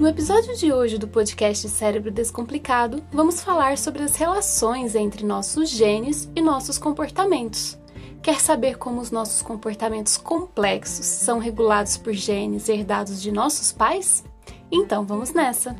No 0.00 0.08
episódio 0.08 0.56
de 0.56 0.72
hoje 0.72 0.96
do 0.96 1.06
podcast 1.06 1.68
Cérebro 1.68 2.10
Descomplicado, 2.10 3.04
vamos 3.12 3.42
falar 3.42 3.76
sobre 3.76 4.02
as 4.02 4.16
relações 4.16 4.94
entre 4.94 5.26
nossos 5.26 5.68
genes 5.68 6.26
e 6.34 6.40
nossos 6.40 6.78
comportamentos. 6.78 7.76
Quer 8.22 8.40
saber 8.40 8.78
como 8.78 8.98
os 8.98 9.10
nossos 9.10 9.42
comportamentos 9.42 10.16
complexos 10.16 11.04
são 11.04 11.38
regulados 11.38 11.98
por 11.98 12.14
genes 12.14 12.66
herdados 12.70 13.20
de 13.20 13.30
nossos 13.30 13.72
pais? 13.72 14.24
Então 14.72 15.04
vamos 15.04 15.34
nessa! 15.34 15.76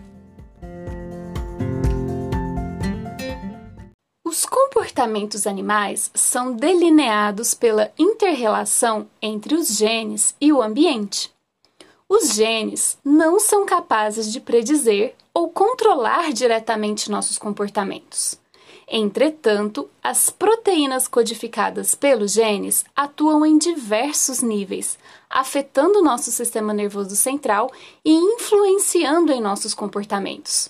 Os 4.23 4.45
comportamentos 4.45 5.47
animais 5.47 6.11
são 6.13 6.53
delineados 6.53 7.55
pela 7.55 7.91
interrelação 7.99 9.09
entre 9.23 9.55
os 9.55 9.79
genes 9.79 10.37
e 10.39 10.53
o 10.53 10.61
ambiente. 10.61 11.33
Os 12.13 12.35
genes 12.35 12.99
não 13.05 13.39
são 13.39 13.65
capazes 13.65 14.33
de 14.33 14.41
predizer 14.41 15.15
ou 15.33 15.49
controlar 15.49 16.33
diretamente 16.33 17.09
nossos 17.09 17.39
comportamentos. 17.39 18.37
Entretanto, 18.89 19.89
as 20.03 20.29
proteínas 20.29 21.07
codificadas 21.07 21.95
pelos 21.95 22.33
genes 22.33 22.85
atuam 22.97 23.47
em 23.47 23.57
diversos 23.57 24.43
níveis, 24.43 24.99
afetando 25.31 26.03
nosso 26.03 26.33
sistema 26.33 26.75
nervoso 26.75 27.15
central 27.15 27.71
e 28.05 28.13
influenciando 28.13 29.31
em 29.31 29.41
nossos 29.41 29.73
comportamentos. 29.73 30.69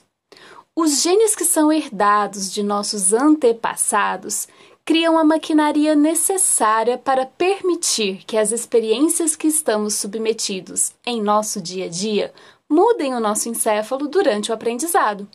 Os 0.77 1.01
genes 1.01 1.35
que 1.35 1.47
são 1.47 1.73
herdados 1.73 2.53
de 2.53 2.63
nossos 2.63 3.15
antepassados 3.15 4.47
criam 4.85 5.19
a 5.19 5.25
maquinaria 5.25 5.95
necessária 5.95 6.99
para 6.99 7.27
permitir 7.27 8.25
que 8.27 8.37
as 8.37 8.53
experiências 8.53 9.37
que 9.37 9.47
estamos 9.47 9.95
submetidos 9.95 10.93
em 11.07 11.23
nosso 11.23 11.61
dia 11.61 11.87
a 11.87 11.89
dia 11.89 12.33
mudem 12.69 13.15
o 13.15 13.21
nosso 13.21 13.49
encéfalo 13.49 14.07
durante 14.07 14.51
o 14.51 14.55
aprendizado 14.55 15.29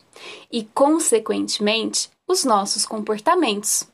e, 0.50 0.64
consequentemente, 0.64 2.10
os 2.26 2.44
nossos 2.44 2.86
comportamentos. 2.86 3.86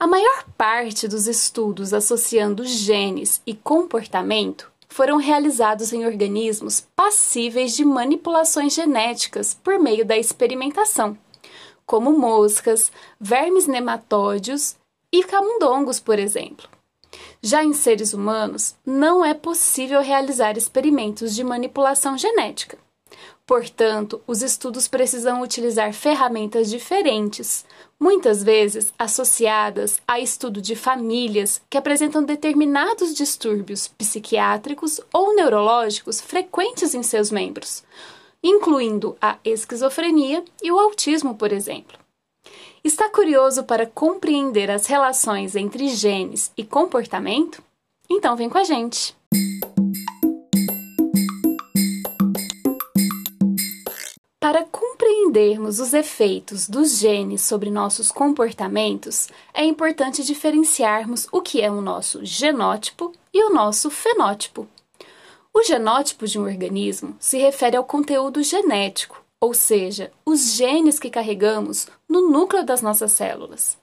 A 0.00 0.06
maior 0.06 0.44
parte 0.56 1.06
dos 1.06 1.26
estudos 1.26 1.94
associando 1.94 2.64
genes 2.64 3.40
e 3.46 3.54
comportamento 3.54 4.72
foram 4.88 5.16
realizados 5.16 5.92
em 5.92 6.04
organismos 6.04 6.86
passíveis 6.94 7.76
de 7.76 7.84
manipulações 7.84 8.74
genéticas 8.74 9.56
por 9.62 9.78
meio 9.78 10.04
da 10.04 10.18
experimentação 10.18 11.16
como 11.86 12.12
moscas, 12.12 12.90
vermes 13.20 13.66
nematódios 13.66 14.76
e 15.12 15.22
camundongos, 15.24 16.00
por 16.00 16.18
exemplo. 16.18 16.68
Já 17.42 17.62
em 17.64 17.72
seres 17.72 18.14
humanos, 18.14 18.74
não 18.86 19.24
é 19.24 19.34
possível 19.34 20.00
realizar 20.00 20.56
experimentos 20.56 21.34
de 21.34 21.44
manipulação 21.44 22.16
genética. 22.16 22.78
Portanto, 23.44 24.22
os 24.26 24.40
estudos 24.40 24.86
precisam 24.86 25.42
utilizar 25.42 25.92
ferramentas 25.92 26.70
diferentes, 26.70 27.66
muitas 27.98 28.42
vezes 28.42 28.92
associadas 28.98 30.00
a 30.06 30.20
estudo 30.20 30.62
de 30.62 30.76
famílias 30.76 31.60
que 31.68 31.76
apresentam 31.76 32.22
determinados 32.22 33.14
distúrbios 33.14 33.88
psiquiátricos 33.88 35.00
ou 35.12 35.34
neurológicos 35.34 36.20
frequentes 36.20 36.94
em 36.94 37.02
seus 37.02 37.30
membros, 37.30 37.82
incluindo 38.42 39.16
a 39.20 39.38
esquizofrenia 39.44 40.44
e 40.62 40.72
o 40.72 40.78
autismo, 40.78 41.34
por 41.34 41.52
exemplo. 41.52 41.98
Está 42.82 43.08
curioso 43.08 43.62
para 43.62 43.86
compreender 43.86 44.70
as 44.70 44.86
relações 44.86 45.54
entre 45.54 45.88
genes 45.88 46.50
e 46.56 46.64
comportamento? 46.64 47.62
Então 48.10 48.36
vem 48.36 48.48
com 48.48 48.58
a 48.58 48.64
gente! 48.64 49.14
Para 54.40 54.64
compreendermos 54.64 55.78
os 55.78 55.94
efeitos 55.94 56.68
dos 56.68 56.98
genes 56.98 57.42
sobre 57.42 57.70
nossos 57.70 58.10
comportamentos, 58.10 59.28
é 59.54 59.64
importante 59.64 60.24
diferenciarmos 60.24 61.28
o 61.30 61.40
que 61.40 61.62
é 61.62 61.70
o 61.70 61.80
nosso 61.80 62.24
genótipo 62.24 63.12
e 63.32 63.44
o 63.44 63.54
nosso 63.54 63.88
fenótipo. 63.88 64.68
O 65.54 65.62
genótipo 65.62 66.26
de 66.26 66.38
um 66.38 66.44
organismo 66.44 67.14
se 67.20 67.36
refere 67.36 67.76
ao 67.76 67.84
conteúdo 67.84 68.42
genético, 68.42 69.22
ou 69.38 69.52
seja, 69.52 70.10
os 70.24 70.54
genes 70.54 70.98
que 70.98 71.10
carregamos 71.10 71.88
no 72.08 72.30
núcleo 72.30 72.64
das 72.64 72.80
nossas 72.80 73.12
células. 73.12 73.76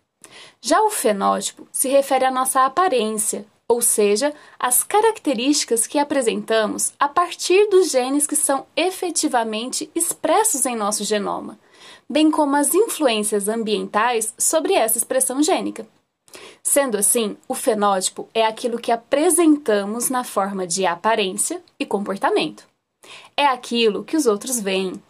Já 0.60 0.82
o 0.82 0.90
fenótipo 0.90 1.68
se 1.72 1.88
refere 1.88 2.26
à 2.26 2.32
nossa 2.32 2.66
aparência, 2.66 3.46
ou 3.68 3.84
seja, 3.84 4.34
às 4.60 4.84
características 4.84 5.86
que 5.86 6.00
apresentamos 6.00 6.92
a 7.00 7.08
partir 7.08 7.70
dos 7.70 7.92
genes 7.92 8.26
que 8.26 8.36
são 8.36 8.66
efetivamente 8.76 9.92
expressos 9.94 10.66
em 10.66 10.76
nosso 10.76 11.04
genoma, 11.04 11.60
bem 12.10 12.32
como 12.32 12.56
as 12.56 12.74
influências 12.74 13.48
ambientais 13.48 14.34
sobre 14.40 14.74
essa 14.74 14.98
expressão 14.98 15.44
gênica. 15.44 15.86
Sendo 16.64 16.98
assim, 16.98 17.38
o 17.48 17.56
fenótipo 17.56 18.28
é 18.34 18.46
aquilo 18.46 18.80
que 18.80 18.92
apresentamos 18.92 20.10
na 20.10 20.24
forma 20.24 20.68
de 20.68 20.86
aparência 20.86 21.62
e 21.80 21.86
comportamento. 21.86 22.68
É 23.36 23.46
aquilo 23.46 24.04
que 24.04 24.18
os 24.18 24.26
outros 24.26 24.60
veem. 24.60 25.02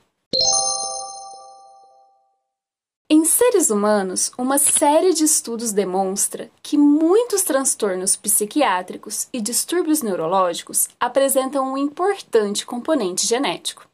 Em 3.12 3.26
seres 3.26 3.72
humanos, 3.72 4.32
uma 4.38 4.60
série 4.60 5.16
de 5.16 5.24
estudos 5.24 5.72
demonstra 5.72 6.52
que 6.62 6.78
muitos 6.78 7.42
transtornos 7.42 8.16
psiquiátricos 8.16 9.28
e 9.34 9.42
distúrbios 9.42 10.04
neurológicos 10.04 10.88
apresentam 11.00 11.74
um 11.74 11.78
importante 11.78 12.68
componente 12.68 13.26
genético. 13.26 13.90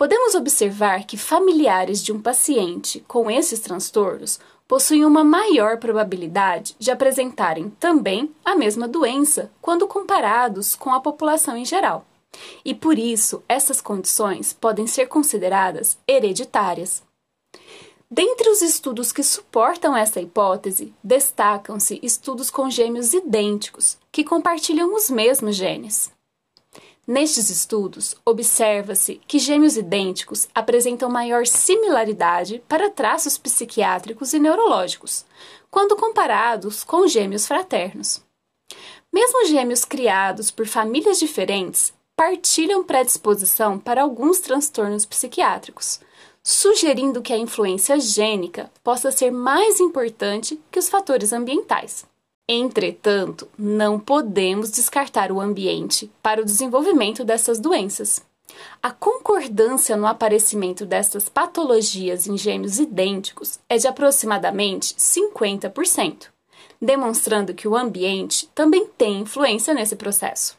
Podemos 0.00 0.34
observar 0.34 1.04
que 1.04 1.18
familiares 1.18 2.02
de 2.02 2.10
um 2.10 2.22
paciente 2.22 3.04
com 3.06 3.30
esses 3.30 3.60
transtornos 3.60 4.40
possuem 4.66 5.04
uma 5.04 5.22
maior 5.22 5.76
probabilidade 5.76 6.74
de 6.78 6.90
apresentarem 6.90 7.68
também 7.78 8.34
a 8.42 8.56
mesma 8.56 8.88
doença 8.88 9.52
quando 9.60 9.86
comparados 9.86 10.74
com 10.74 10.94
a 10.94 11.00
população 11.00 11.54
em 11.54 11.66
geral. 11.66 12.06
E 12.64 12.74
por 12.74 12.98
isso, 12.98 13.42
essas 13.46 13.82
condições 13.82 14.54
podem 14.54 14.86
ser 14.86 15.04
consideradas 15.04 15.98
hereditárias. 16.08 17.02
Dentre 18.10 18.48
os 18.48 18.62
estudos 18.62 19.12
que 19.12 19.22
suportam 19.22 19.94
essa 19.94 20.18
hipótese, 20.18 20.94
destacam-se 21.04 22.00
estudos 22.02 22.48
com 22.48 22.70
gêmeos 22.70 23.12
idênticos, 23.12 23.98
que 24.10 24.24
compartilham 24.24 24.94
os 24.94 25.10
mesmos 25.10 25.56
genes. 25.56 26.10
Nestes 27.10 27.50
estudos, 27.50 28.14
observa-se 28.24 29.20
que 29.26 29.40
gêmeos 29.40 29.76
idênticos 29.76 30.46
apresentam 30.54 31.10
maior 31.10 31.44
similaridade 31.44 32.62
para 32.68 32.88
traços 32.88 33.36
psiquiátricos 33.36 34.32
e 34.32 34.38
neurológicos, 34.38 35.24
quando 35.72 35.96
comparados 35.96 36.84
com 36.84 37.08
gêmeos 37.08 37.48
fraternos. 37.48 38.22
Mesmo 39.12 39.44
gêmeos 39.46 39.84
criados 39.84 40.52
por 40.52 40.68
famílias 40.68 41.18
diferentes 41.18 41.92
partilham 42.14 42.84
predisposição 42.84 43.76
para 43.76 44.02
alguns 44.02 44.38
transtornos 44.38 45.04
psiquiátricos, 45.04 45.98
sugerindo 46.44 47.20
que 47.20 47.32
a 47.32 47.38
influência 47.38 47.98
gênica 47.98 48.70
possa 48.84 49.10
ser 49.10 49.32
mais 49.32 49.80
importante 49.80 50.60
que 50.70 50.78
os 50.78 50.88
fatores 50.88 51.32
ambientais. 51.32 52.06
Entretanto, 52.52 53.48
não 53.56 53.96
podemos 54.00 54.72
descartar 54.72 55.30
o 55.30 55.40
ambiente 55.40 56.10
para 56.20 56.42
o 56.42 56.44
desenvolvimento 56.44 57.22
dessas 57.22 57.60
doenças. 57.60 58.26
A 58.82 58.90
concordância 58.90 59.96
no 59.96 60.04
aparecimento 60.04 60.84
destas 60.84 61.28
patologias 61.28 62.26
em 62.26 62.36
gêmeos 62.36 62.80
idênticos 62.80 63.60
é 63.68 63.76
de 63.76 63.86
aproximadamente 63.86 64.96
50%, 64.96 66.26
demonstrando 66.82 67.54
que 67.54 67.68
o 67.68 67.76
ambiente 67.76 68.48
também 68.52 68.84
tem 68.98 69.20
influência 69.20 69.72
nesse 69.72 69.94
processo. 69.94 70.58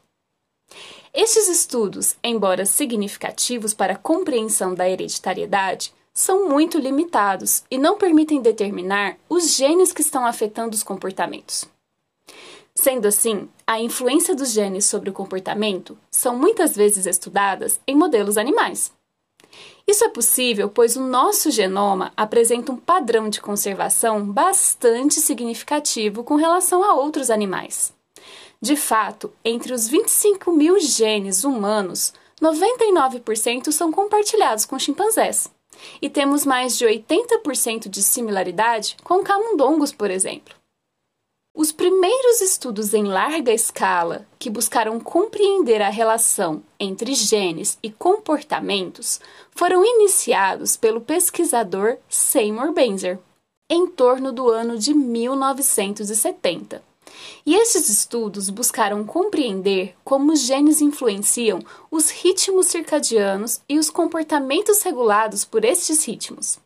Estes 1.13 1.49
estudos, 1.49 2.15
embora 2.23 2.65
significativos 2.65 3.73
para 3.73 3.95
a 3.95 3.97
compreensão 3.97 4.73
da 4.73 4.89
hereditariedade, 4.89 5.93
são 6.13 6.47
muito 6.47 6.79
limitados 6.79 7.63
e 7.69 7.77
não 7.77 7.97
permitem 7.97 8.41
determinar 8.41 9.17
os 9.27 9.53
genes 9.57 9.91
que 9.91 10.01
estão 10.01 10.25
afetando 10.25 10.73
os 10.73 10.83
comportamentos. 10.83 11.69
Sendo 12.73 13.07
assim, 13.07 13.49
a 13.67 13.79
influência 13.79 14.33
dos 14.33 14.51
genes 14.51 14.85
sobre 14.85 15.09
o 15.09 15.13
comportamento 15.13 15.97
são 16.09 16.37
muitas 16.37 16.75
vezes 16.75 17.05
estudadas 17.05 17.79
em 17.85 17.95
modelos 17.95 18.37
animais. 18.37 18.91
Isso 19.85 20.05
é 20.05 20.09
possível 20.09 20.69
pois 20.69 20.95
o 20.95 21.01
nosso 21.01 21.51
genoma 21.51 22.13
apresenta 22.15 22.71
um 22.71 22.77
padrão 22.77 23.29
de 23.29 23.41
conservação 23.41 24.23
bastante 24.23 25.15
significativo 25.19 26.23
com 26.23 26.35
relação 26.35 26.83
a 26.83 26.93
outros 26.93 27.29
animais. 27.29 27.93
De 28.61 28.75
fato, 28.75 29.33
entre 29.43 29.73
os 29.73 29.87
25 29.87 30.51
mil 30.51 30.79
genes 30.79 31.43
humanos, 31.43 32.13
99% 32.41 33.71
são 33.71 33.91
compartilhados 33.91 34.65
com 34.65 34.79
chimpanzés. 34.79 35.51
E 36.01 36.09
temos 36.09 36.45
mais 36.45 36.77
de 36.77 36.85
80% 36.85 37.89
de 37.89 38.03
similaridade 38.03 38.97
com 39.03 39.23
camundongos, 39.23 39.91
por 39.91 40.11
exemplo. 40.11 40.60
Os 41.53 41.73
primeiros 41.73 42.39
estudos 42.39 42.93
em 42.93 43.03
larga 43.03 43.51
escala 43.51 44.25
que 44.39 44.49
buscaram 44.49 44.97
compreender 45.01 45.81
a 45.81 45.89
relação 45.89 46.63
entre 46.79 47.13
genes 47.13 47.77
e 47.83 47.91
comportamentos 47.91 49.19
foram 49.51 49.83
iniciados 49.83 50.77
pelo 50.77 51.01
pesquisador 51.01 51.97
Seymour 52.07 52.71
Benzer 52.71 53.19
em 53.69 53.85
torno 53.85 54.31
do 54.31 54.49
ano 54.49 54.77
de 54.77 54.93
1970. 54.93 56.81
E 57.45 57.53
esses 57.53 57.89
estudos 57.89 58.49
buscaram 58.49 59.03
compreender 59.03 59.93
como 60.05 60.31
os 60.31 60.39
genes 60.39 60.79
influenciam 60.79 61.59
os 61.91 62.09
ritmos 62.09 62.67
circadianos 62.67 63.59
e 63.67 63.77
os 63.77 63.89
comportamentos 63.89 64.81
regulados 64.83 65.43
por 65.43 65.65
estes 65.65 66.05
ritmos. 66.05 66.59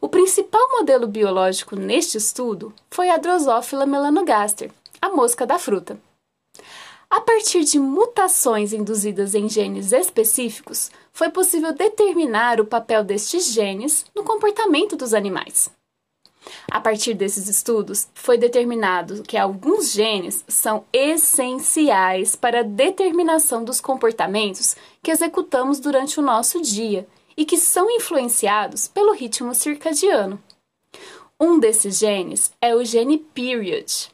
O 0.00 0.08
principal 0.08 0.60
modelo 0.70 1.08
biológico 1.08 1.74
neste 1.74 2.18
estudo 2.18 2.72
foi 2.88 3.10
a 3.10 3.16
Drosophila 3.16 3.84
melanogaster, 3.84 4.70
a 5.02 5.08
mosca 5.08 5.44
da 5.44 5.58
fruta. 5.58 5.98
A 7.10 7.20
partir 7.20 7.64
de 7.64 7.80
mutações 7.80 8.72
induzidas 8.72 9.34
em 9.34 9.48
genes 9.48 9.92
específicos, 9.92 10.90
foi 11.12 11.30
possível 11.30 11.72
determinar 11.72 12.60
o 12.60 12.66
papel 12.66 13.02
destes 13.02 13.52
genes 13.52 14.04
no 14.14 14.22
comportamento 14.22 14.94
dos 14.94 15.12
animais. 15.14 15.68
A 16.70 16.80
partir 16.80 17.14
desses 17.14 17.48
estudos, 17.48 18.08
foi 18.14 18.38
determinado 18.38 19.22
que 19.22 19.36
alguns 19.36 19.92
genes 19.92 20.44
são 20.46 20.84
essenciais 20.92 22.36
para 22.36 22.60
a 22.60 22.62
determinação 22.62 23.64
dos 23.64 23.80
comportamentos 23.80 24.76
que 25.02 25.10
executamos 25.10 25.80
durante 25.80 26.20
o 26.20 26.22
nosso 26.22 26.60
dia 26.62 27.06
e 27.38 27.44
que 27.44 27.56
são 27.56 27.88
influenciados 27.88 28.88
pelo 28.88 29.14
ritmo 29.14 29.54
circadiano. 29.54 30.42
Um 31.40 31.60
desses 31.60 31.96
genes 31.96 32.50
é 32.60 32.74
o 32.74 32.84
gene 32.84 33.16
period, 33.16 34.10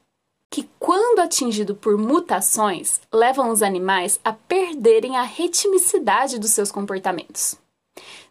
que, 0.50 0.68
quando 0.78 1.20
atingido 1.20 1.74
por 1.74 1.96
mutações, 1.96 3.00
levam 3.10 3.50
os 3.50 3.62
animais 3.62 4.20
a 4.22 4.34
perderem 4.34 5.16
a 5.16 5.22
ritmicidade 5.22 6.38
dos 6.38 6.50
seus 6.50 6.70
comportamentos. 6.70 7.56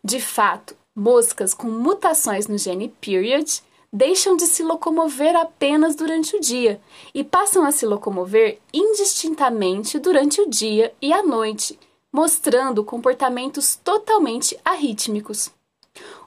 De 0.03 0.21
fato, 0.21 0.75
moscas 0.95 1.55
com 1.55 1.69
mutações 1.69 2.47
no 2.47 2.59
gene 2.59 2.89
period 3.01 3.63
deixam 3.91 4.37
de 4.37 4.45
se 4.45 4.61
locomover 4.61 5.35
apenas 5.35 5.95
durante 5.95 6.35
o 6.35 6.39
dia 6.39 6.79
e 7.15 7.23
passam 7.23 7.65
a 7.65 7.71
se 7.71 7.87
locomover 7.87 8.59
indistintamente 8.71 9.97
durante 9.97 10.39
o 10.39 10.47
dia 10.47 10.93
e 11.01 11.11
a 11.11 11.23
noite, 11.23 11.79
mostrando 12.13 12.83
comportamentos 12.83 13.75
totalmente 13.75 14.55
arrítmicos. 14.63 15.49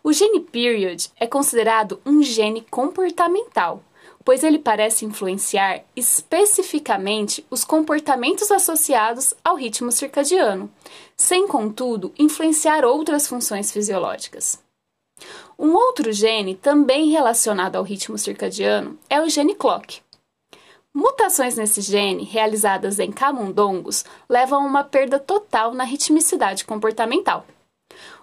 O 0.02 0.12
gene 0.12 0.40
period 0.40 1.10
é 1.18 1.26
considerado 1.26 2.00
um 2.04 2.22
gene 2.22 2.60
comportamental, 2.68 3.82
pois 4.24 4.42
ele 4.42 4.58
parece 4.58 5.04
influenciar 5.04 5.84
especificamente 5.94 7.46
os 7.48 7.64
comportamentos 7.64 8.50
associados 8.50 9.32
ao 9.44 9.54
ritmo 9.54 9.92
circadiano, 9.92 10.68
sem, 11.16 11.46
contudo, 11.46 12.12
influenciar 12.18 12.84
outras 12.84 13.28
funções 13.28 13.70
fisiológicas. 13.70 14.58
Um 15.58 15.72
outro 15.72 16.12
gene 16.12 16.56
também 16.56 17.10
relacionado 17.10 17.76
ao 17.76 17.84
ritmo 17.84 18.18
circadiano 18.18 18.98
é 19.08 19.20
o 19.20 19.28
gene 19.28 19.54
clock. 19.54 20.02
Mutações 20.98 21.56
nesse 21.56 21.82
gene, 21.82 22.24
realizadas 22.24 22.98
em 22.98 23.12
camundongos, 23.12 24.02
levam 24.26 24.62
a 24.62 24.66
uma 24.66 24.82
perda 24.82 25.18
total 25.18 25.74
na 25.74 25.84
ritmicidade 25.84 26.64
comportamental. 26.64 27.44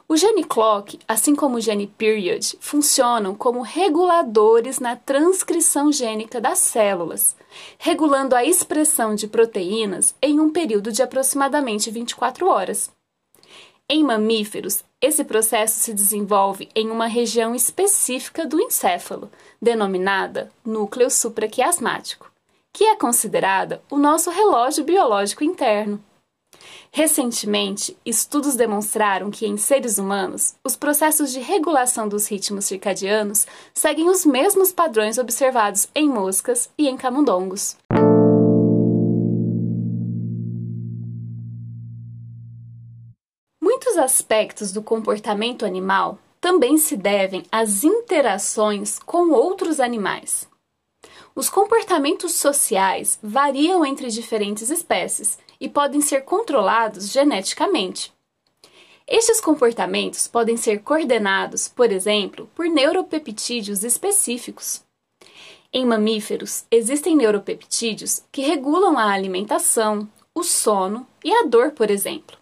O 0.09 0.17
gene 0.17 0.43
clock, 0.43 0.97
assim 1.07 1.35
como 1.35 1.57
o 1.57 1.61
gene 1.61 1.85
period, 1.85 2.57
funcionam 2.59 3.35
como 3.35 3.61
reguladores 3.61 4.79
na 4.79 4.95
transcrição 4.95 5.91
gênica 5.91 6.41
das 6.41 6.57
células, 6.57 7.35
regulando 7.77 8.35
a 8.35 8.43
expressão 8.43 9.13
de 9.13 9.27
proteínas 9.27 10.15
em 10.19 10.39
um 10.39 10.49
período 10.49 10.91
de 10.91 11.03
aproximadamente 11.03 11.91
24 11.91 12.47
horas. 12.47 12.89
Em 13.87 14.03
mamíferos, 14.03 14.83
esse 14.99 15.23
processo 15.23 15.79
se 15.79 15.93
desenvolve 15.93 16.67
em 16.73 16.89
uma 16.89 17.05
região 17.05 17.53
específica 17.53 18.47
do 18.47 18.59
encéfalo, 18.59 19.29
denominada 19.61 20.51
núcleo 20.65 21.11
supraquiasmático 21.11 22.32
que 22.73 22.85
é 22.85 22.95
considerada 22.95 23.83
o 23.89 23.97
nosso 23.97 24.31
relógio 24.31 24.83
biológico 24.83 25.43
interno. 25.43 26.03
Recentemente, 26.91 27.95
estudos 28.05 28.55
demonstraram 28.55 29.29
que 29.31 29.45
em 29.45 29.57
seres 29.57 29.97
humanos, 29.97 30.55
os 30.63 30.75
processos 30.75 31.31
de 31.31 31.39
regulação 31.39 32.07
dos 32.07 32.27
ritmos 32.27 32.65
circadianos 32.65 33.47
seguem 33.73 34.09
os 34.09 34.25
mesmos 34.25 34.71
padrões 34.71 35.17
observados 35.17 35.87
em 35.93 36.09
moscas 36.09 36.69
e 36.77 36.87
em 36.87 36.97
camundongos. 36.97 37.77
Muitos 43.61 43.97
aspectos 43.97 44.71
do 44.71 44.81
comportamento 44.81 45.65
animal 45.65 46.19
também 46.39 46.77
se 46.77 46.95
devem 46.95 47.43
às 47.51 47.83
interações 47.83 48.99
com 48.99 49.31
outros 49.31 49.79
animais. 49.79 50.47
Os 51.35 51.49
comportamentos 51.49 52.33
sociais 52.33 53.17
variam 53.21 53.83
entre 53.83 54.09
diferentes 54.09 54.69
espécies 54.69 55.39
e 55.59 55.67
podem 55.67 55.99
ser 55.99 56.21
controlados 56.21 57.09
geneticamente. 57.09 58.13
Estes 59.07 59.41
comportamentos 59.41 60.27
podem 60.27 60.55
ser 60.55 60.81
coordenados, 60.83 61.67
por 61.67 61.91
exemplo, 61.91 62.49
por 62.55 62.67
neuropeptídeos 62.67 63.83
específicos. 63.83 64.83
Em 65.73 65.85
mamíferos, 65.85 66.65
existem 66.69 67.15
neuropeptídeos 67.15 68.21
que 68.31 68.43
regulam 68.43 68.97
a 68.97 69.11
alimentação, 69.11 70.07
o 70.35 70.43
sono 70.43 71.05
e 71.23 71.33
a 71.33 71.43
dor, 71.43 71.71
por 71.71 71.89
exemplo. 71.89 72.37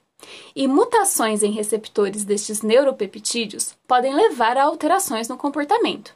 E 0.54 0.68
mutações 0.68 1.42
em 1.42 1.52
receptores 1.52 2.26
destes 2.26 2.62
neuropeptídeos 2.62 3.74
podem 3.88 4.14
levar 4.14 4.58
a 4.58 4.64
alterações 4.64 5.30
no 5.30 5.38
comportamento. 5.38 6.14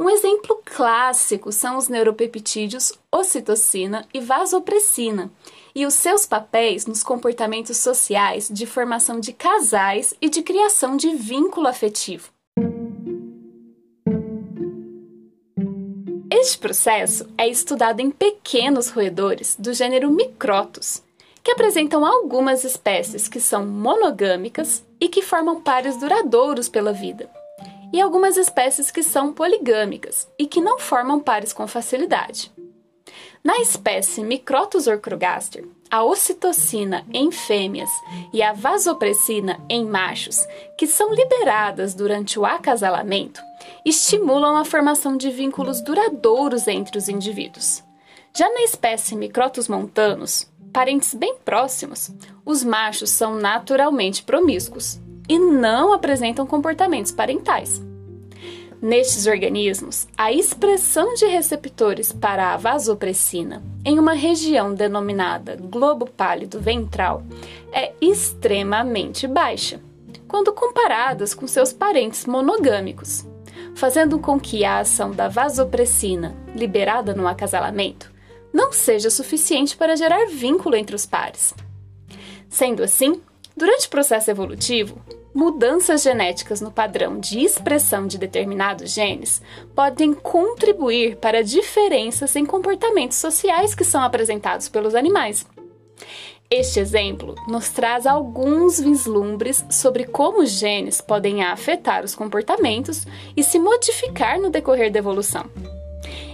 Um 0.00 0.08
exemplo 0.08 0.62
clássico 0.64 1.50
são 1.50 1.76
os 1.76 1.88
neuropeptídeos 1.88 2.92
ocitocina 3.10 4.06
e 4.14 4.20
vasopressina 4.20 5.28
e 5.74 5.84
os 5.84 5.94
seus 5.94 6.24
papéis 6.24 6.86
nos 6.86 7.02
comportamentos 7.02 7.78
sociais 7.78 8.48
de 8.48 8.64
formação 8.64 9.18
de 9.18 9.32
casais 9.32 10.14
e 10.20 10.28
de 10.28 10.40
criação 10.40 10.96
de 10.96 11.10
vínculo 11.16 11.66
afetivo. 11.66 12.30
Este 16.30 16.58
processo 16.58 17.28
é 17.36 17.48
estudado 17.48 17.98
em 17.98 18.08
pequenos 18.08 18.90
roedores 18.90 19.56
do 19.58 19.72
gênero 19.72 20.12
Microtus, 20.12 21.02
que 21.42 21.50
apresentam 21.50 22.06
algumas 22.06 22.62
espécies 22.62 23.26
que 23.26 23.40
são 23.40 23.66
monogâmicas 23.66 24.84
e 25.00 25.08
que 25.08 25.22
formam 25.22 25.60
pares 25.60 25.96
duradouros 25.96 26.68
pela 26.68 26.92
vida 26.92 27.28
e 27.92 28.00
algumas 28.00 28.36
espécies 28.36 28.90
que 28.90 29.02
são 29.02 29.32
poligâmicas 29.32 30.28
e 30.38 30.46
que 30.46 30.60
não 30.60 30.78
formam 30.78 31.20
pares 31.20 31.52
com 31.52 31.66
facilidade. 31.66 32.52
Na 33.42 33.58
espécie 33.58 34.22
Microtus 34.22 34.86
orcrogaster, 34.86 35.64
a 35.90 36.04
ocitocina 36.04 37.06
em 37.12 37.30
fêmeas 37.30 37.88
e 38.32 38.42
a 38.42 38.52
vasopressina 38.52 39.58
em 39.70 39.84
machos, 39.86 40.46
que 40.76 40.86
são 40.86 41.14
liberadas 41.14 41.94
durante 41.94 42.38
o 42.38 42.44
acasalamento, 42.44 43.40
estimulam 43.84 44.56
a 44.56 44.64
formação 44.64 45.16
de 45.16 45.30
vínculos 45.30 45.80
duradouros 45.80 46.66
entre 46.68 46.98
os 46.98 47.08
indivíduos. 47.08 47.82
Já 48.36 48.48
na 48.50 48.62
espécie 48.62 49.16
Microtus 49.16 49.68
montanus, 49.68 50.46
parentes 50.72 51.14
bem 51.14 51.36
próximos, 51.44 52.10
os 52.44 52.62
machos 52.62 53.10
são 53.10 53.36
naturalmente 53.36 54.22
promíscuos 54.22 55.00
e 55.28 55.38
não 55.38 55.92
apresentam 55.92 56.46
comportamentos 56.46 57.12
parentais. 57.12 57.82
Nestes 58.80 59.26
organismos, 59.26 60.06
a 60.16 60.32
expressão 60.32 61.14
de 61.14 61.26
receptores 61.26 62.12
para 62.12 62.54
a 62.54 62.56
vasopressina 62.56 63.60
em 63.84 63.98
uma 63.98 64.12
região 64.12 64.72
denominada 64.72 65.56
globo 65.56 66.06
pálido 66.06 66.60
ventral 66.60 67.24
é 67.72 67.92
extremamente 68.00 69.26
baixa, 69.26 69.80
quando 70.28 70.52
comparadas 70.52 71.34
com 71.34 71.48
seus 71.48 71.72
parentes 71.72 72.24
monogâmicos, 72.24 73.26
fazendo 73.74 74.16
com 74.20 74.38
que 74.38 74.64
a 74.64 74.78
ação 74.78 75.10
da 75.10 75.26
vasopressina, 75.26 76.36
liberada 76.54 77.14
no 77.14 77.26
acasalamento, 77.26 78.12
não 78.52 78.70
seja 78.72 79.10
suficiente 79.10 79.76
para 79.76 79.96
gerar 79.96 80.26
vínculo 80.26 80.76
entre 80.76 80.94
os 80.94 81.04
pares. 81.04 81.52
Sendo 82.48 82.82
assim, 82.84 83.20
durante 83.58 83.88
o 83.88 83.90
processo 83.90 84.30
evolutivo, 84.30 85.02
mudanças 85.34 86.02
genéticas 86.02 86.60
no 86.60 86.70
padrão 86.70 87.18
de 87.18 87.40
expressão 87.40 88.06
de 88.06 88.16
determinados 88.16 88.92
genes 88.92 89.42
podem 89.74 90.14
contribuir 90.14 91.16
para 91.16 91.42
diferenças 91.42 92.36
em 92.36 92.46
comportamentos 92.46 93.18
sociais 93.18 93.74
que 93.74 93.84
são 93.84 94.00
apresentados 94.00 94.68
pelos 94.68 94.94
animais. 94.94 95.44
Este 96.48 96.78
exemplo 96.78 97.34
nos 97.48 97.68
traz 97.68 98.06
alguns 98.06 98.80
vislumbres 98.80 99.66
sobre 99.68 100.04
como 100.04 100.40
os 100.40 100.50
genes 100.50 101.00
podem 101.00 101.42
afetar 101.42 102.04
os 102.04 102.14
comportamentos 102.14 103.04
e 103.36 103.42
se 103.42 103.58
modificar 103.58 104.40
no 104.40 104.50
decorrer 104.50 104.90
da 104.90 105.00
evolução. 105.00 105.44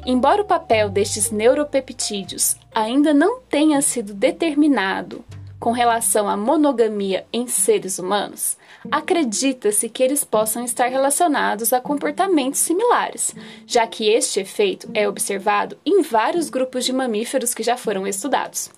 Embora 0.06 0.42
o 0.42 0.44
papel 0.44 0.90
destes 0.90 1.30
neuropeptídeos 1.30 2.56
ainda 2.72 3.14
não 3.14 3.40
tenha 3.40 3.80
sido 3.80 4.12
determinado 4.12 5.24
com 5.64 5.72
relação 5.72 6.28
à 6.28 6.36
monogamia 6.36 7.26
em 7.32 7.46
seres 7.46 7.98
humanos, 7.98 8.54
acredita-se 8.92 9.88
que 9.88 10.02
eles 10.02 10.22
possam 10.22 10.62
estar 10.62 10.88
relacionados 10.88 11.72
a 11.72 11.80
comportamentos 11.80 12.60
similares, 12.60 13.34
já 13.66 13.86
que 13.86 14.10
este 14.10 14.40
efeito 14.40 14.86
é 14.92 15.08
observado 15.08 15.78
em 15.82 16.02
vários 16.02 16.50
grupos 16.50 16.84
de 16.84 16.92
mamíferos 16.92 17.54
que 17.54 17.62
já 17.62 17.78
foram 17.78 18.06
estudados. 18.06 18.70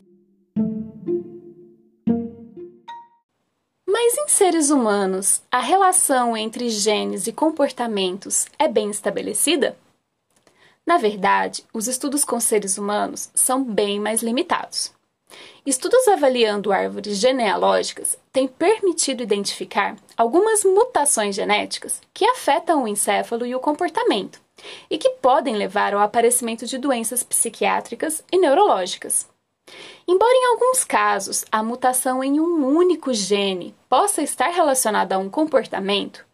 Mas 3.85 4.17
em 4.19 4.29
seres 4.29 4.71
humanos, 4.71 5.43
a 5.51 5.59
relação 5.59 6.37
entre 6.37 6.71
genes 6.71 7.27
e 7.27 7.33
comportamentos 7.33 8.47
é 8.61 8.69
bem 8.69 8.91
estabelecida? 8.91 9.77
Na 10.87 10.99
verdade, 10.99 11.65
os 11.75 11.89
estudos 11.89 12.25
com 12.25 12.39
seres 12.39 12.79
humanos 12.79 13.29
são 13.35 13.65
bem 13.65 13.99
mais 13.99 14.23
limitados. 14.23 14.95
Estudos 15.67 16.07
avaliando 16.07 16.73
árvores 16.73 17.19
genealógicas 17.19 18.17
têm 18.33 18.47
permitido 18.47 19.23
identificar 19.23 19.97
algumas 20.17 20.65
mutações 20.65 21.35
genéticas 21.35 22.01
que 22.15 22.25
afetam 22.25 22.85
o 22.85 22.89
encéfalo 22.89 23.45
e 23.45 23.55
o 23.55 23.61
comportamento 23.61 24.41
e 24.89 24.97
que 24.97 25.11
podem 25.11 25.57
levar 25.57 25.93
ao 25.93 26.01
aparecimento 26.01 26.67
de 26.67 26.79
doenças 26.79 27.23
psiquiátricas 27.23 28.23
e 28.31 28.39
neurológicas. 28.39 29.29
Embora 30.07 30.33
em 30.33 30.47
alguns 30.47 30.85
casos 30.85 31.45
a 31.51 31.63
mutação 31.63 32.23
em 32.23 32.39
um 32.39 32.65
único 32.65 33.13
gene 33.13 33.75
possa 33.89 34.23
estar 34.23 34.49
relacionada 34.49 35.17
a 35.17 35.19
um 35.19 35.29
comportamento, 35.29 36.25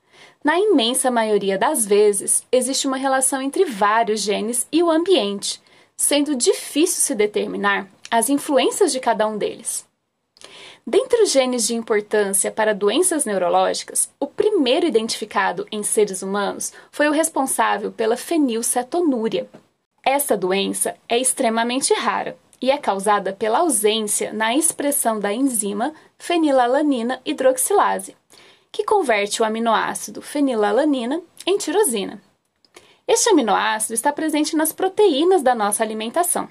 na 0.45 0.59
imensa 0.59 1.11
maioria 1.11 1.57
das 1.57 1.87
vezes 1.87 2.47
existe 2.53 2.87
uma 2.87 2.97
relação 2.97 3.41
entre 3.41 3.65
vários 3.65 4.21
genes 4.21 4.67
e 4.71 4.83
o 4.83 4.91
ambiente, 4.91 5.63
sendo 5.97 6.35
difícil 6.35 7.01
se 7.01 7.15
determinar 7.15 7.89
as 8.13 8.29
influências 8.29 8.93
de 8.93 9.01
cada 9.01 9.27
um 9.27 9.39
deles. 9.39 9.87
Dentre 10.87 11.23
os 11.23 11.33
genes 11.33 11.67
de 11.67 11.75
importância 11.75 12.51
para 12.51 12.75
doenças 12.75 13.25
neurológicas, 13.25 14.11
o 14.21 14.27
primeiro 14.27 14.85
identificado 14.85 15.67
em 15.73 15.83
seres 15.83 16.21
humanos 16.21 16.75
foi 16.91 17.09
o 17.09 17.13
responsável 17.13 17.91
pela 17.91 18.15
fenilcetonúria. 18.15 19.49
Essa 20.05 20.37
doença 20.37 20.95
é 21.09 21.19
extremamente 21.19 21.95
rara 21.95 22.37
e 22.61 22.71
é 22.71 22.77
causada 22.77 23.33
pela 23.33 23.61
ausência 23.61 24.31
na 24.31 24.55
expressão 24.55 25.19
da 25.19 25.33
enzima 25.33 25.95
fenilalanina 26.19 27.19
hidroxilase, 27.25 28.15
que 28.71 28.85
converte 28.85 29.41
o 29.41 29.45
aminoácido 29.45 30.21
fenilalanina 30.21 31.23
em 31.47 31.57
tirosina. 31.57 32.21
Este 33.09 33.31
aminoácido 33.31 33.95
está 33.95 34.13
presente 34.13 34.55
nas 34.55 34.71
proteínas 34.71 35.43
da 35.43 35.55
nossa 35.55 35.83
alimentação. 35.83 36.49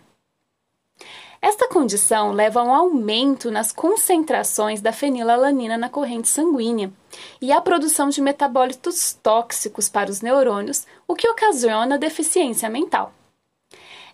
Esta 1.42 1.68
condição 1.68 2.32
leva 2.32 2.60
a 2.60 2.64
um 2.64 2.74
aumento 2.74 3.50
nas 3.50 3.72
concentrações 3.72 4.80
da 4.80 4.94
fenilalanina 4.94 5.76
na 5.76 5.90
corrente 5.90 6.28
sanguínea 6.28 6.94
e 7.42 7.52
à 7.52 7.60
produção 7.60 8.10
de 8.10 8.22
metabólitos 8.22 9.18
tóxicos 9.24 9.90
para 9.90 10.12
os 10.12 10.22
neurônios, 10.22 10.86
o 11.08 11.16
que 11.16 11.28
ocasiona 11.28 11.98
deficiência 11.98 12.70
mental. 12.70 13.12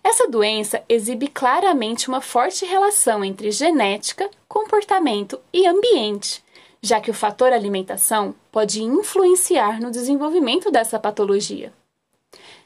Essa 0.02 0.26
doença 0.26 0.82
exibe 0.88 1.28
claramente 1.28 2.08
uma 2.08 2.22
forte 2.22 2.64
relação 2.64 3.22
entre 3.22 3.50
genética, 3.50 4.30
comportamento 4.48 5.38
e 5.52 5.66
ambiente, 5.66 6.42
já 6.80 6.98
que 6.98 7.10
o 7.10 7.14
fator 7.14 7.52
alimentação 7.52 8.34
pode 8.50 8.82
influenciar 8.82 9.80
no 9.82 9.90
desenvolvimento 9.90 10.70
dessa 10.70 10.98
patologia. 10.98 11.74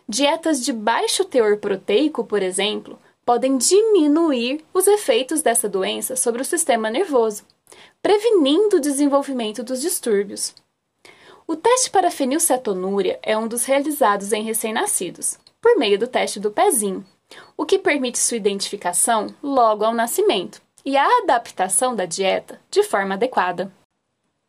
Dietas 0.08 0.64
de 0.64 0.72
baixo 0.72 1.24
teor 1.24 1.56
proteico, 1.56 2.22
por 2.22 2.42
exemplo, 2.42 2.98
podem 3.24 3.56
diminuir 3.56 4.64
os 4.72 4.86
efeitos 4.86 5.42
dessa 5.42 5.68
doença 5.68 6.16
sobre 6.16 6.42
o 6.42 6.44
sistema 6.44 6.90
nervoso, 6.90 7.44
prevenindo 8.02 8.76
o 8.76 8.80
desenvolvimento 8.80 9.62
dos 9.62 9.80
distúrbios. 9.80 10.54
O 11.46 11.56
teste 11.56 11.90
para 11.90 12.10
fenilcetonúria 12.10 13.18
é 13.22 13.36
um 13.36 13.48
dos 13.48 13.64
realizados 13.64 14.32
em 14.32 14.42
recém-nascidos, 14.42 15.38
por 15.60 15.76
meio 15.76 15.98
do 15.98 16.06
teste 16.06 16.40
do 16.40 16.50
pezinho, 16.50 17.04
o 17.56 17.64
que 17.64 17.78
permite 17.78 18.18
sua 18.18 18.36
identificação 18.36 19.34
logo 19.42 19.84
ao 19.84 19.94
nascimento 19.94 20.60
e 20.84 20.96
a 20.96 21.06
adaptação 21.22 21.94
da 21.94 22.04
dieta 22.04 22.60
de 22.70 22.82
forma 22.82 23.14
adequada. 23.14 23.72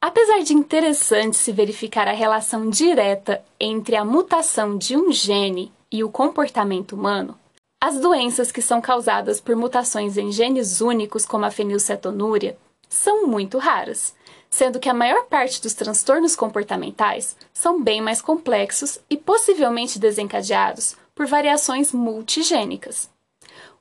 Apesar 0.01 0.39
de 0.39 0.53
interessante 0.53 1.37
se 1.37 1.51
verificar 1.51 2.07
a 2.07 2.13
relação 2.13 2.69
direta 2.69 3.43
entre 3.59 3.95
a 3.95 4.03
mutação 4.03 4.77
de 4.77 4.97
um 4.97 5.11
gene 5.11 5.71
e 5.91 6.03
o 6.03 6.09
comportamento 6.09 6.93
humano, 6.93 7.39
as 7.85 7.99
doenças 7.99 8.49
que 8.49 8.61
são 8.61 8.79
causadas 8.79 9.41
por 9.41 9.57
mutações 9.57 10.15
em 10.17 10.31
genes 10.31 10.79
únicos, 10.79 11.25
como 11.25 11.43
a 11.43 11.51
fenilcetonúria, 11.51 12.57
são 12.87 13.27
muito 13.27 13.57
raras, 13.57 14.15
sendo 14.49 14.79
que 14.79 14.87
a 14.87 14.93
maior 14.93 15.25
parte 15.25 15.61
dos 15.61 15.73
transtornos 15.73 16.33
comportamentais 16.33 17.35
são 17.53 17.83
bem 17.83 17.99
mais 17.99 18.21
complexos 18.21 18.99
e 19.09 19.17
possivelmente 19.17 19.99
desencadeados 19.99 20.95
por 21.13 21.25
variações 21.25 21.91
multigênicas. 21.91 23.09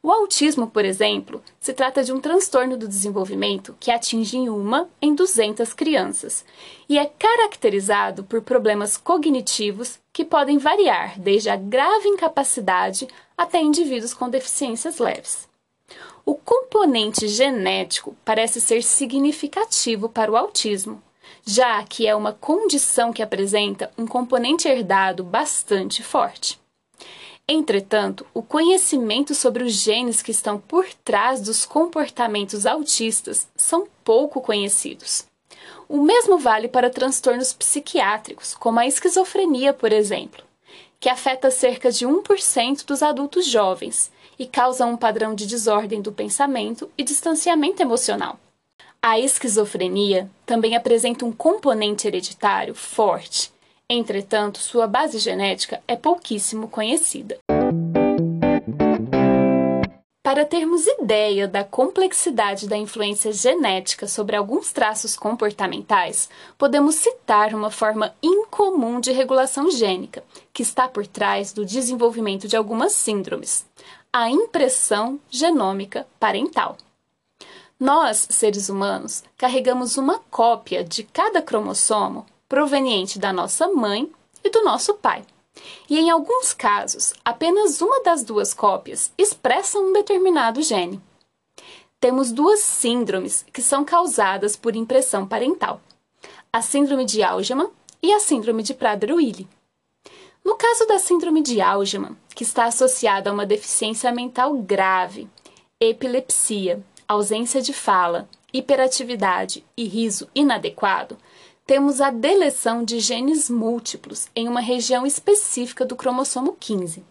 O 0.05 0.11
autismo, 0.11 0.67
por 0.67 0.85
exemplo, 0.85 1.41
se 1.61 1.73
trata 1.73 2.03
de 2.03 2.13
um 2.13 2.21
transtorno 2.21 2.77
do 2.77 2.89
desenvolvimento 2.89 3.77
que 3.79 3.89
atinge 3.89 4.37
uma 4.49 4.89
em 5.01 5.15
200 5.15 5.73
crianças 5.73 6.45
e 6.89 6.99
é 6.99 7.07
caracterizado 7.07 8.25
por 8.25 8.43
problemas 8.43 8.97
cognitivos 8.97 10.01
que 10.13 10.25
podem 10.25 10.59
variar 10.59 11.21
desde 11.21 11.51
a 11.51 11.57
grave 11.57 12.09
incapacidade 12.09 13.07
até 13.39 13.61
indivíduos 13.61 14.13
com 14.13 14.29
deficiências 14.29 14.99
leves. 14.99 15.49
O 16.27 16.35
componente 16.35 17.29
genético 17.29 18.17
parece 18.25 18.61
ser 18.61 18.83
significativo 18.83 20.09
para 20.09 20.33
o 20.33 20.37
autismo, 20.37 21.01
já 21.47 21.81
que 21.85 22.09
é 22.09 22.15
uma 22.15 22.33
condição 22.33 23.13
que 23.13 23.23
apresenta 23.23 23.93
um 23.97 24.07
componente 24.07 24.67
herdado 24.67 25.23
bastante 25.23 26.03
forte. 26.03 26.62
Entretanto, 27.49 28.27
o 28.33 28.43
conhecimento 28.43 29.35
sobre 29.35 29.65
os 29.65 29.73
genes 29.73 30.23
que 30.23 30.31
estão 30.31 30.59
por 30.59 30.87
trás 31.05 31.41
dos 31.41 31.65
comportamentos 31.65 32.67
autistas 32.67 33.49
são 33.57 33.87
pouco 34.05 34.41
conhecidos. 34.41 35.27
O 35.89 36.01
mesmo 36.01 36.39
vale 36.39 36.69
para 36.69 36.91
transtornos 36.91 37.53
psiquiátricos, 37.53 38.55
como 38.55 38.79
a 38.79 38.87
esquizofrenia, 38.87 39.73
por 39.73 39.93
exemplo 39.93 40.43
que 41.03 41.09
afeta 41.09 41.51
cerca 41.51 41.91
de 41.91 42.07
1% 42.07 42.87
dos 42.87 43.03
adultos 43.03 43.45
jovens 43.45 44.09
e 44.39 44.47
causa 44.47 44.87
um 44.87 44.97
padrão 44.97 45.35
de 45.35 45.49
desordem 45.49 46.01
do 46.01 46.13
pensamento 46.13 46.89
e 46.97 47.03
distanciamento 47.03 47.83
emocional. 47.83 48.39
A 49.03 49.19
esquizofrenia 49.19 50.31
também 50.47 50.77
apresenta 50.77 51.25
um 51.25 51.33
componente 51.33 52.07
hereditário 52.07 52.73
forte, 52.73 53.53
entretanto, 53.89 54.59
sua 54.59 54.87
base 54.87 55.19
genética 55.19 55.83
é 55.87 55.97
pouquíssimo 55.97 56.69
conhecida. 56.69 57.39
Para 60.23 60.47
termos 60.47 60.87
ideia 60.87 61.47
da 61.47 61.63
complexidade 61.63 62.67
da 62.69 62.77
influência 62.77 63.33
genética 63.33 64.07
sobre 64.07 64.35
alguns 64.35 64.73
traços 64.73 65.15
comportamentais, 65.15 66.29
podemos 66.57 66.95
citar 66.95 67.55
uma 67.55 67.71
forma 67.71 68.15
incomum 68.23 68.99
de 68.99 69.13
regulação 69.13 69.71
gênica, 69.71 70.25
que 70.53 70.63
está 70.63 70.89
por 70.89 71.07
trás 71.07 71.53
do 71.53 71.67
desenvolvimento 71.67 72.49
de 72.49 72.57
algumas 72.57 72.93
síndromes: 72.93 73.67
a 74.13 74.31
impressão 74.31 75.21
genômica 75.29 76.07
parental. 76.19 76.79
Nós, 77.79 78.29
seres 78.31 78.69
humanos, 78.69 79.25
carregamos 79.37 79.99
uma 79.99 80.21
cópia 80.31 80.83
de 80.85 81.03
cada 81.03 81.43
cromossomo 81.43 82.25
proveniente 82.53 83.19
da 83.19 83.33
nossa 83.33 83.67
mãe 83.69 84.13
e 84.45 84.51
do 84.51 84.63
nosso 84.63 84.93
pai. 84.93 85.25
E 85.89 85.99
em 85.99 86.11
alguns 86.11 86.53
casos, 86.53 87.15
apenas 87.25 87.81
uma 87.81 88.03
das 88.03 88.23
duas 88.23 88.53
cópias 88.53 89.11
expressa 89.17 89.79
um 89.79 89.91
determinado 89.91 90.61
gene. 90.61 91.01
Temos 91.99 92.31
duas 92.31 92.61
síndromes 92.61 93.43
que 93.51 93.63
são 93.63 93.87
causadas 93.87 94.55
por 94.55 94.77
impressão 94.77 95.27
parental: 95.27 95.81
a 96.53 96.61
síndrome 96.61 97.07
de 97.07 97.23
Algeman 97.23 97.71
e 98.03 98.13
a 98.13 98.21
síndrome 98.21 98.63
de 98.63 98.75
Prader-Willi. 98.75 99.49
No 100.45 100.55
caso 100.55 100.87
da 100.87 100.99
síndrome 100.99 101.41
de 101.41 101.59
Algeman, 101.59 102.19
que 102.35 102.43
está 102.43 102.67
associada 102.67 103.31
a 103.31 103.33
uma 103.33 103.47
deficiência 103.47 104.13
mental 104.13 104.53
grave, 104.59 105.27
epilepsia, 105.81 106.85
ausência 107.09 107.63
de 107.63 107.73
fala, 107.73 108.29
hiperatividade 108.53 109.65
e 109.75 109.85
riso 109.89 110.29
inadequado, 110.35 111.17
temos 111.67 112.01
a 112.01 112.11
deleção 112.11 112.85
de 112.85 112.99
genes 112.99 113.49
múltiplos 113.49 114.29
em 114.35 114.49
uma 114.49 114.61
região 114.61 115.07
específica 115.07 115.85
do 115.85 115.97
cromossomo 115.97 116.57
15. 116.59 117.05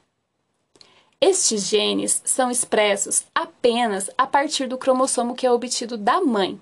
Estes 1.19 1.67
genes 1.67 2.21
são 2.25 2.49
expressos 2.49 3.23
apenas 3.33 4.09
a 4.17 4.25
partir 4.25 4.67
do 4.67 4.77
cromossomo 4.77 5.35
que 5.35 5.45
é 5.45 5.51
obtido 5.51 5.97
da 5.97 6.19
mãe. 6.19 6.59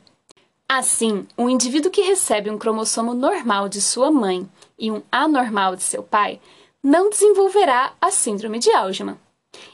Assim, 0.67 1.25
um 1.37 1.49
indivíduo 1.49 1.89
que 1.89 2.01
recebe 2.01 2.49
um 2.49 2.57
cromossomo 2.57 3.13
normal 3.13 3.67
de 3.67 3.81
sua 3.81 4.11
mãe 4.11 4.47
e 4.77 4.91
um 4.91 5.01
anormal 5.11 5.75
de 5.75 5.83
seu 5.83 6.03
pai 6.03 6.39
não 6.83 7.09
desenvolverá 7.09 7.93
a 7.99 8.11
síndrome 8.11 8.59
de 8.59 8.71
Algeman. 8.71 9.17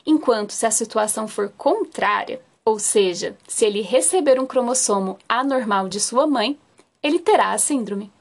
Enquanto 0.05 0.51
se 0.51 0.65
a 0.65 0.71
situação 0.71 1.27
for 1.27 1.49
contrária, 1.57 2.41
ou 2.63 2.79
seja, 2.79 3.37
se 3.47 3.65
ele 3.65 3.81
receber 3.81 4.39
um 4.39 4.45
cromossomo 4.45 5.17
anormal 5.27 5.89
de 5.89 5.99
sua 5.99 6.25
mãe, 6.25 6.57
ele 7.05 7.19
terá 7.19 7.51
a 7.51 7.57
síndrome. 7.59 8.11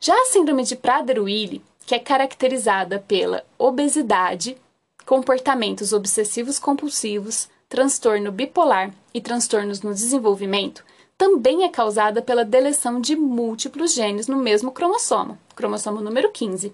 Já 0.00 0.14
a 0.14 0.24
síndrome 0.24 0.64
de 0.64 0.74
Prader-Willi, 0.74 1.62
que 1.84 1.94
é 1.94 1.98
caracterizada 1.98 2.98
pela 2.98 3.44
obesidade, 3.58 4.56
comportamentos 5.04 5.92
obsessivos 5.92 6.58
compulsivos, 6.58 7.50
transtorno 7.68 8.32
bipolar 8.32 8.94
e 9.12 9.20
transtornos 9.20 9.82
no 9.82 9.92
desenvolvimento, 9.92 10.82
também 11.18 11.64
é 11.64 11.68
causada 11.68 12.22
pela 12.22 12.46
deleção 12.46 12.98
de 12.98 13.14
múltiplos 13.14 13.92
genes 13.92 14.26
no 14.26 14.38
mesmo 14.38 14.72
cromossomo, 14.72 15.38
cromossomo 15.54 16.00
número 16.00 16.32
15, 16.32 16.72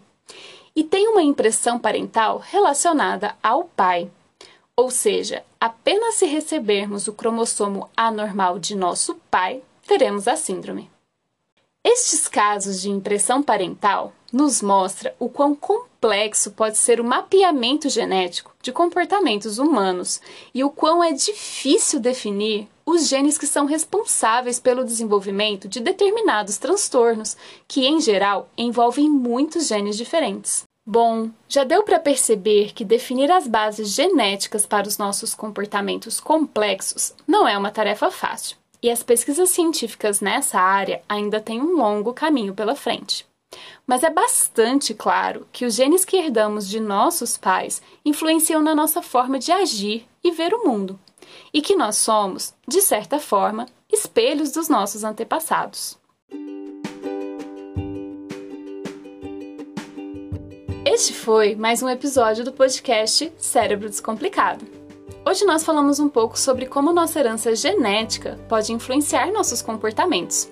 e 0.76 0.84
tem 0.84 1.08
uma 1.08 1.22
impressão 1.22 1.80
parental 1.80 2.38
relacionada 2.38 3.34
ao 3.42 3.64
pai. 3.64 4.08
Ou 4.76 4.88
seja, 4.88 5.42
apenas 5.60 6.14
se 6.14 6.26
recebermos 6.26 7.08
o 7.08 7.12
cromossomo 7.12 7.90
anormal 7.96 8.60
de 8.60 8.76
nosso 8.76 9.16
pai, 9.28 9.60
teremos 9.84 10.28
a 10.28 10.36
síndrome. 10.36 10.88
Estes 11.90 12.28
casos 12.28 12.82
de 12.82 12.90
impressão 12.90 13.42
parental 13.42 14.12
nos 14.30 14.60
mostra 14.60 15.16
o 15.18 15.26
quão 15.26 15.54
complexo 15.54 16.50
pode 16.50 16.76
ser 16.76 17.00
o 17.00 17.04
mapeamento 17.04 17.88
genético 17.88 18.54
de 18.60 18.70
comportamentos 18.70 19.56
humanos 19.58 20.20
e 20.52 20.62
o 20.62 20.68
quão 20.68 21.02
é 21.02 21.12
difícil 21.12 21.98
definir 21.98 22.68
os 22.84 23.08
genes 23.08 23.38
que 23.38 23.46
são 23.46 23.64
responsáveis 23.64 24.60
pelo 24.60 24.84
desenvolvimento 24.84 25.66
de 25.66 25.80
determinados 25.80 26.58
transtornos, 26.58 27.38
que 27.66 27.86
em 27.86 28.02
geral 28.02 28.50
envolvem 28.58 29.08
muitos 29.08 29.68
genes 29.68 29.96
diferentes. 29.96 30.64
Bom, 30.86 31.30
já 31.48 31.64
deu 31.64 31.82
para 31.82 31.98
perceber 31.98 32.74
que 32.74 32.84
definir 32.84 33.32
as 33.32 33.48
bases 33.48 33.88
genéticas 33.88 34.66
para 34.66 34.86
os 34.86 34.98
nossos 34.98 35.34
comportamentos 35.34 36.20
complexos 36.20 37.14
não 37.26 37.48
é 37.48 37.56
uma 37.56 37.70
tarefa 37.70 38.10
fácil 38.10 38.58
e 38.82 38.90
as 38.90 39.02
pesquisas 39.02 39.50
científicas 39.50 40.20
nessa 40.20 40.58
área 40.58 41.02
ainda 41.08 41.40
têm 41.40 41.60
um 41.60 41.76
longo 41.76 42.12
caminho 42.12 42.54
pela 42.54 42.74
frente. 42.74 43.26
Mas 43.86 44.02
é 44.02 44.10
bastante 44.10 44.92
claro 44.94 45.46
que 45.52 45.64
os 45.64 45.74
genes 45.74 46.04
que 46.04 46.16
herdamos 46.16 46.68
de 46.68 46.78
nossos 46.78 47.38
pais 47.38 47.80
influenciam 48.04 48.62
na 48.62 48.74
nossa 48.74 49.00
forma 49.00 49.38
de 49.38 49.50
agir 49.50 50.06
e 50.22 50.30
ver 50.30 50.52
o 50.52 50.66
mundo, 50.66 50.98
e 51.52 51.62
que 51.62 51.74
nós 51.74 51.96
somos, 51.96 52.54
de 52.66 52.82
certa 52.82 53.18
forma, 53.18 53.66
espelhos 53.90 54.52
dos 54.52 54.68
nossos 54.68 55.02
antepassados. 55.02 55.98
Este 60.84 61.12
foi 61.12 61.54
mais 61.54 61.82
um 61.82 61.88
episódio 61.88 62.44
do 62.44 62.52
podcast 62.52 63.32
Cérebro 63.38 63.88
Descomplicado. 63.88 64.87
Hoje 65.28 65.44
nós 65.44 65.62
falamos 65.62 66.00
um 66.00 66.08
pouco 66.08 66.38
sobre 66.38 66.64
como 66.64 66.90
nossa 66.90 67.20
herança 67.20 67.54
genética 67.54 68.38
pode 68.48 68.72
influenciar 68.72 69.30
nossos 69.30 69.60
comportamentos. 69.60 70.50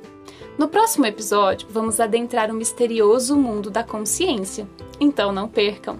No 0.58 0.68
próximo 0.68 1.06
episódio, 1.06 1.66
vamos 1.70 1.98
adentrar 1.98 2.50
o 2.50 2.54
misterioso 2.54 3.34
mundo 3.38 3.70
da 3.70 3.82
consciência. 3.82 4.68
Então 5.00 5.32
não 5.32 5.48
percam! 5.48 5.98